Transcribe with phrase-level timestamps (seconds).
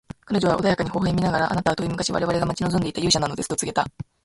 [0.25, 3.85] 彼女は穏やかに微笑みながら、「あなたは遠い昔、我々が待ち望んでいた勇者なのです」と告げた。